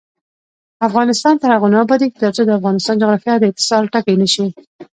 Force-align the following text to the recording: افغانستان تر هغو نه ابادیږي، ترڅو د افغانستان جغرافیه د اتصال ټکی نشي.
افغانستان 0.87 1.35
تر 1.41 1.49
هغو 1.55 1.67
نه 1.73 1.77
ابادیږي، 1.85 2.17
ترڅو 2.21 2.41
د 2.45 2.51
افغانستان 2.59 2.95
جغرافیه 3.01 3.35
د 3.39 3.45
اتصال 3.51 3.83
ټکی 3.93 4.15
نشي. 4.21 4.45